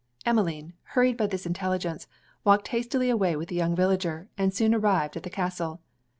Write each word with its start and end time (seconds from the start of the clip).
Emmeline, 0.25 0.73
hurried 0.97 1.15
by 1.15 1.27
this 1.27 1.45
intelligence, 1.45 2.07
walked 2.43 2.69
hastily 2.69 3.11
away 3.11 3.35
with 3.35 3.49
the 3.49 3.55
young 3.55 3.75
villager, 3.75 4.27
and 4.35 4.51
soon 4.51 4.73
arrived 4.73 5.15
at 5.15 5.21
the 5.21 5.29
castle. 5.29 5.79